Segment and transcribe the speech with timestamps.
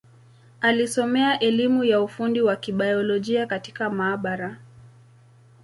[0.61, 4.57] Alisomea elimu ya ufundi wa Kibiolojia katika maabara.